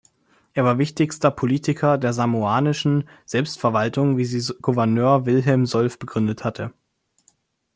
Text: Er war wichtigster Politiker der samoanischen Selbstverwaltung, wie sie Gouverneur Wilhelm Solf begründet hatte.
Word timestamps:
Er 0.55 0.63
war 0.65 0.79
wichtigster 0.79 1.29
Politiker 1.29 1.99
der 1.99 2.11
samoanischen 2.11 3.07
Selbstverwaltung, 3.27 4.17
wie 4.17 4.25
sie 4.25 4.51
Gouverneur 4.59 5.27
Wilhelm 5.27 5.67
Solf 5.67 5.99
begründet 5.99 6.43
hatte. 6.43 6.73